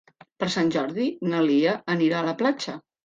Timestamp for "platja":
2.41-2.75